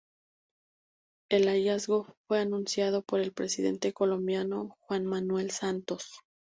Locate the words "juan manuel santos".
4.79-6.11